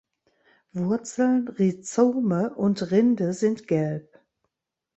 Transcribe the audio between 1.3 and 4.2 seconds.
Rhizome und Rinde sind gelb.